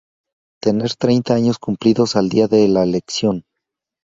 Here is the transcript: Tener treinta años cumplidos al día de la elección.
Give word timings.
Tener 0.63 0.95
treinta 0.95 1.35
años 1.35 1.59
cumplidos 1.59 2.15
al 2.15 2.27
día 2.29 2.47
de 2.47 2.67
la 2.67 2.81
elección. 2.81 3.43